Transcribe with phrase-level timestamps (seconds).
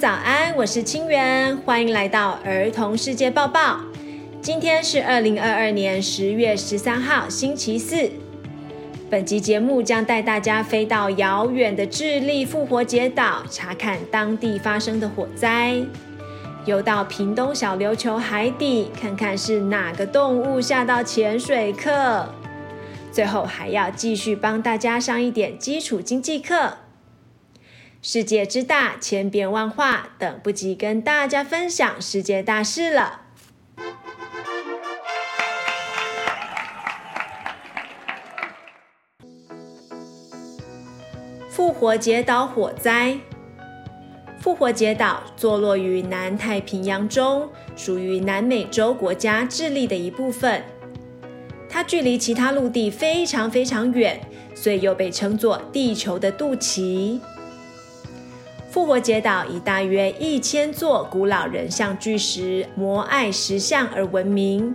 [0.00, 3.78] 早安，我是清源，欢迎来到儿童世界报报。
[4.40, 8.08] 今天是二零二二年十月十三号，星期四。
[9.10, 15.84] 本集节目将带大家飞到遥远的智利复活节岛，查看当地发生的火灾；
[16.64, 22.26] 游到屏东小琉球海底，看看是哪个动物吓到潜水客。
[23.12, 26.78] 最后还要继续帮大家上一点基础经济课。
[28.02, 33.20] 世界之大，千变万化，等不及跟大家分享世界大事了。
[41.50, 43.18] 复活节岛火灾。
[44.38, 50.64] 复活节岛坐落于南太平洋中，属于南美洲国家智利的一部分。
[51.68, 54.18] 它距离其他陆地非常非常远，
[54.54, 57.20] 所以又被称作“地球的肚脐”。
[58.70, 64.72] 复活节岛以大约一千座古老人像巨石摩艾石像而闻名。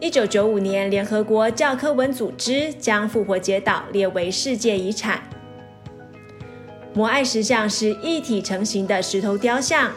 [0.00, 5.22] 一九九五年，联合国教科文组织将复活节岛列为世界遗产。
[6.94, 9.92] 摩艾石像是一体成型的石头雕像，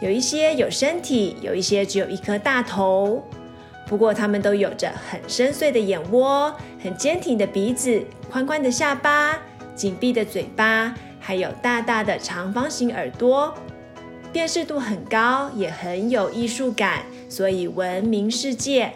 [0.00, 3.22] 有一些有身体，有一些只有一颗大头。
[3.86, 6.50] 不过，它们都有着很深邃的眼窝、
[6.82, 9.38] 很坚挺的鼻子、宽宽的下巴、
[9.74, 10.94] 紧闭的嘴巴，
[11.26, 13.52] 还有大大的长方形耳朵，
[14.32, 18.92] 辨识度很高，也很有艺术感，所以闻名世界。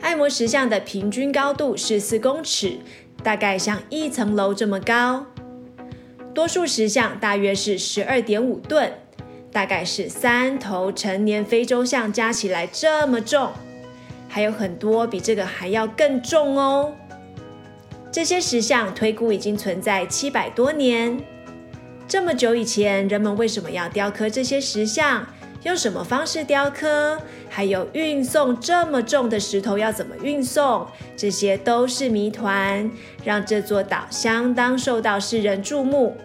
[0.00, 2.78] 艾摩石像的平均高度是四公尺，
[3.22, 5.26] 大概像一层楼这么高。
[6.32, 8.90] 多数石像大约是十二点五吨。
[9.52, 13.50] 大概是三头成年非洲象加起来这么重，
[14.26, 16.94] 还有很多比这个还要更重哦。
[18.12, 21.16] 这些石像推估已经存在七百多年。
[22.08, 25.26] 这么久以前，人们为什么要雕刻这些石像？
[25.62, 27.18] 用什么方式雕刻？
[27.48, 30.86] 还有运送这么重的石头要怎么运送？
[31.16, 32.90] 这些都是谜团，
[33.22, 36.16] 让这座岛相当受到世人注目。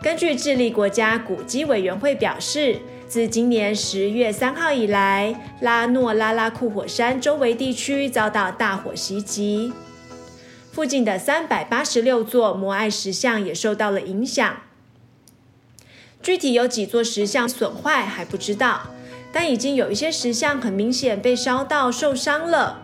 [0.00, 2.78] 根据智利国家古迹委员会表示，
[3.08, 9.72] 自今年十月三号以来，拉诺拉拉库火山周围地区遭到大火袭击，
[10.76, 14.58] 附近的三百八十六座摩艾石像也受到了影响。
[16.22, 18.82] 具体有几座石像损坏还不知道，
[19.32, 22.82] 但已经有一些石像很明显被烧到受伤了。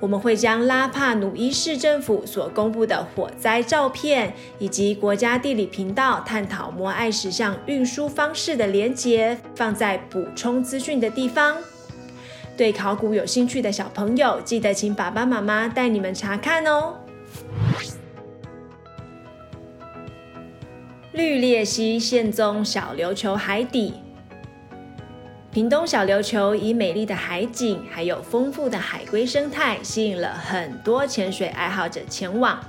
[0.00, 11.56] 我们会将拉帕努伊市政府所公布的火灾照片，以及国家地理频道探讨摩艾石像运输方式的连接，放在补充资讯的地方。
[12.60, 16.94] 对考古有兴趣的小朋友，记得请爸爸妈妈带你们查看哦。
[21.12, 23.94] 绿鬣蜥现踪小琉球海底。
[25.50, 32.62] 屏东小琉球以美丽的海景，还有丰富的海龟生态，吸引了很多潜水爱好者前往。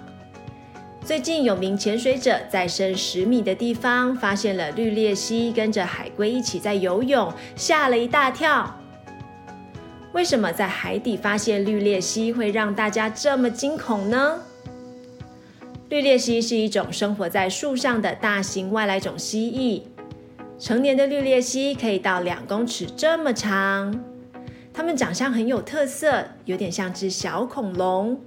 [1.03, 8.78] 最近有名潜水者在深十米的地方发现了绿鬣蜥，跟着海龟一起在游泳，吓了一大跳。
[10.13, 14.39] 为什么在海底发现绿鬣蜥会让大家这么惊恐呢？
[15.88, 19.83] 绿鬣蜥是一种生活在树上的大型外来种蜥蜴。
[20.59, 24.03] 成年的绿鬣蜥可以到两公尺这么长，
[24.73, 28.19] 它们长相很有特色，有点像只小恐龙。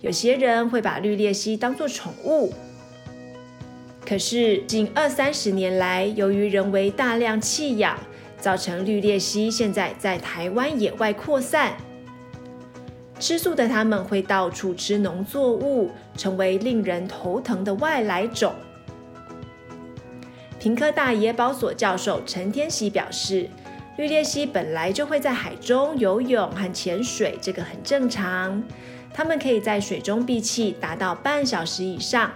[0.00, 2.52] 有些人会把绿鬣蜥当作宠物。
[4.04, 7.98] 可是近二三十年来，由于人为大量弃养，
[8.46, 11.76] 造成绿鬣蜥现在在台湾野外扩散。
[13.18, 18.54] 吃素的它们会到处吃农作物，成为令人头疼的外来种。
[20.60, 23.50] 屏科大野保所教授陈天喜表示，
[23.98, 28.62] 绿鬣蜥本来就会在海中游泳和潜水，这个很正常。
[29.12, 32.30] 它们可以在水中闭气达到半小时以上。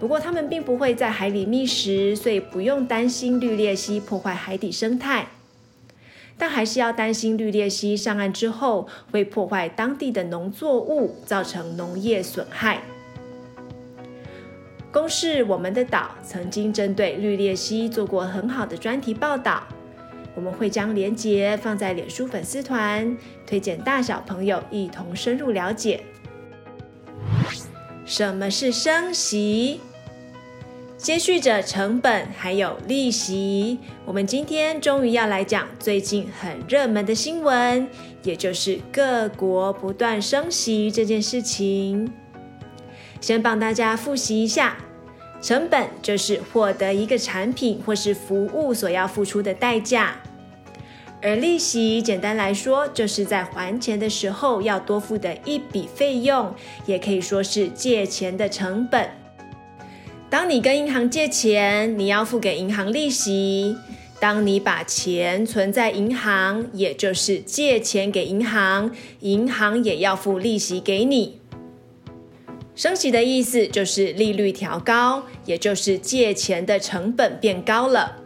[0.00, 5.26] 不过，它们并不会在海里觅食，所以不用担心绿鬣蜥破坏海底生态。
[6.40, 12.80] 但还是要担心绿鬣蜥上岸之后会破坏当地的农作物，造成农业损害。
[14.92, 19.64] 公视我们的岛曾经针对绿鬣蜥做过很好的专题报道，
[20.36, 26.04] 我们会将连结放在脸书粉丝团，推荐大小朋友一同深入了解。
[28.06, 29.80] 什么是升息？
[30.98, 37.88] 接续着成本还有利息，我们今天终于要来讲最近很热门的新闻，
[38.24, 42.12] 也就是各国不断升息这件事情。
[43.20, 44.76] 先帮大家复习一下，
[45.40, 50.16] 成本就是获得一个产品或是服务所要付出的代价，
[51.22, 56.52] 而利息简单来说，就是在还钱的时候要多付的一笔费用，
[56.86, 59.08] 也可以说是借钱的成本。
[60.30, 63.74] 当你跟银行借钱，你要付给银行利息；
[64.20, 68.90] 当你把钱存在银行，也就是借钱给银行，
[69.20, 71.40] 银行也要付利息给你。
[72.74, 78.16] 升息的意思就是利率调高，也就是借钱的成本变高了。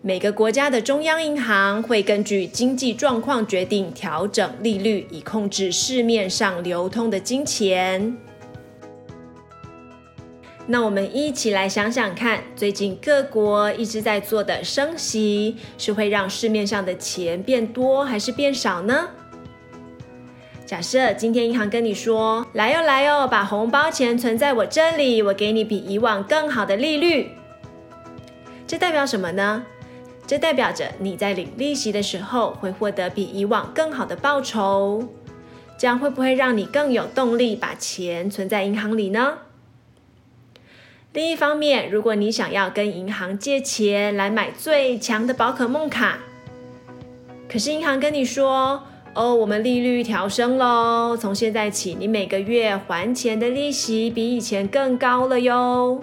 [0.00, 8.16] 每个国家的中央银行会根据经济状况决定调整利率，以控制市面上流通的金钱。
[10.66, 19.08] 那我们一起来想想看，最近各国一直在做的升息，是会让市面上的钱变多还是变少呢？
[20.64, 27.30] 假设今天银行跟你说：“来哟来哟，把红包钱存在我这里，我给你比以往更好的利率。”
[28.66, 29.66] 这代表什么呢？
[30.26, 35.06] 这代表着你在领利息的时候会获得比以往更好的报酬。
[35.76, 39.34] 这样会不会让你更有动力把钱存在银行里呢？
[41.14, 46.18] 另一方面，如果你想要跟银行借钱来买最强的宝可梦卡，
[47.48, 48.82] 可是银行跟你说，
[49.14, 51.16] 哦，我们利率调升喽！
[51.16, 56.02] 从现在起，你每个月还钱的利息比以前更高了哟。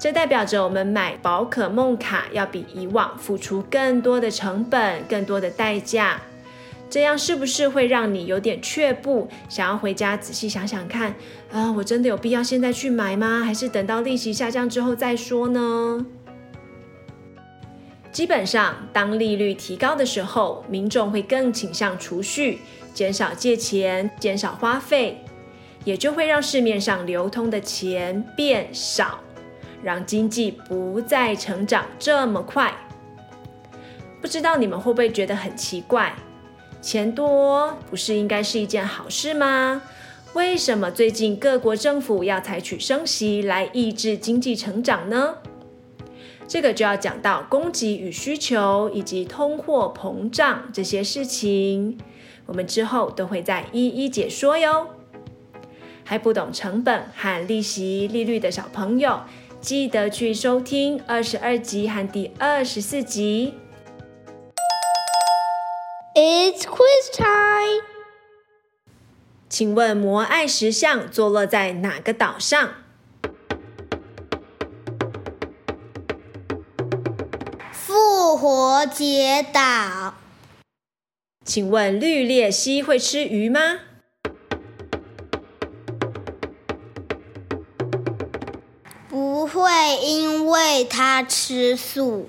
[0.00, 6.20] 这代表着我们买宝可梦卡要比以往付出更多的成本、更多的代价。
[6.88, 11.14] 这样是不是会让你有点却步，想要回家仔细想想看？
[11.50, 13.42] 啊，我真的有必要现在去买吗？
[13.44, 16.06] 还是等到利息下降之后再说呢？
[18.12, 22.60] 基本上，当利率提高的时候，民众会更倾向储蓄，
[22.92, 25.20] 减少借钱，减少花费，
[25.84, 29.18] 也就会让市面上流通的钱变少，
[29.82, 32.72] 让经济不再成长这么快。
[34.20, 36.14] 不知道你们会不会觉得很奇怪？
[36.84, 39.80] 钱多不是应该是一件好事吗？
[40.34, 45.36] 为什么最近各国政府要采取升息来抑制经济成长呢？
[46.46, 51.96] 这个就要讲到供给与需求以及通货膨胀这些事情，
[52.44, 54.88] 我们之后都会再一一解说哟。
[56.04, 59.20] 还不懂成本和利息利率的小朋友，
[59.62, 63.54] 记得去收听二十二集和第二十四集。
[66.16, 67.82] It's quiz time！
[69.48, 72.74] 请问摩艾石像坐落在哪个岛上？
[77.72, 80.14] 复活节岛。
[81.44, 83.80] 请问绿鬣蜥会吃鱼吗？
[89.08, 92.28] 不会，因为它吃素。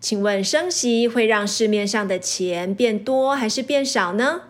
[0.00, 4.44] 请问升息会让市面上的钱变多还是变少呢？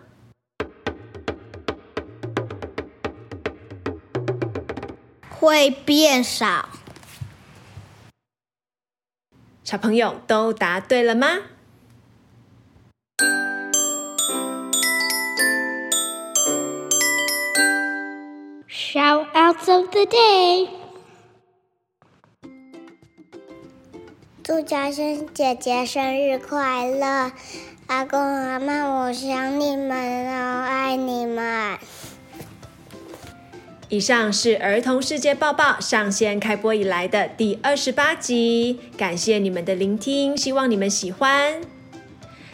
[5.29, 6.69] 会变少。
[9.63, 11.27] 小朋友都答对了吗
[18.69, 20.80] ？Shoutouts of the day！
[24.43, 27.31] 祝嘉轩姐姐生日快乐！
[27.85, 29.91] 阿公阿妈，我想你们
[30.29, 31.77] 哦，爱你们。
[33.89, 41.61] 以上是儿童世界报报上线开播以来的第二十八集，感谢你们的聆听，希望你们喜欢。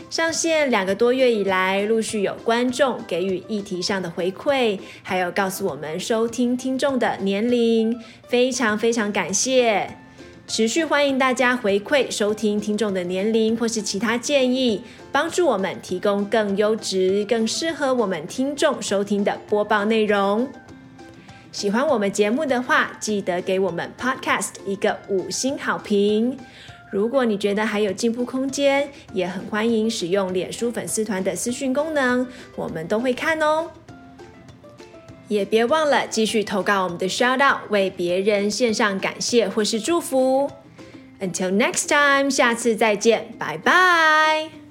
[0.10, 9.98] 上线两个多月以来，陆续有观众给予议题上的回馈，还有告诉我们收听听众的年龄，非常非常感谢。
[10.48, 20.48] 持续欢迎大家回馈收听听众的年龄或是其他建议，帮助我们提供更优质、更适合我们听众收听的播报内容。
[21.52, 26.38] 喜欢我们节目的话，记得给我们 Podcast 一个五星好评。
[26.94, 32.26] 如果你觉得还有进步空间，也很欢迎使用脸书粉丝团的私讯功能，
[32.56, 33.70] 我们都会看哦。
[35.28, 40.50] 也别忘了继续投稿我们的 Shout Out，为别人献上感谢或是祝福。
[41.20, 44.67] Until next time，下次再见，拜拜。